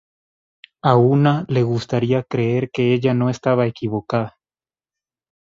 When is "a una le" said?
0.81-1.61